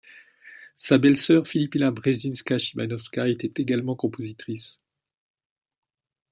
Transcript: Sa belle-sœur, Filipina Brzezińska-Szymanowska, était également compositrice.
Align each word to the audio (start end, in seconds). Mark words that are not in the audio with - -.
Sa 0.77 0.97
belle-sœur, 0.97 1.45
Filipina 1.45 1.91
Brzezińska-Szymanowska, 1.91 3.27
était 3.29 3.61
également 3.61 3.95
compositrice. 3.95 4.81